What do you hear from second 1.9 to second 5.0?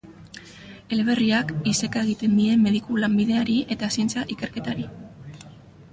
egiten die mediku-lanbideari eta zientzia-ikerketari.